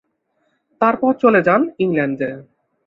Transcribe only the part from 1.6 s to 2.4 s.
ইংল্যান্ডে।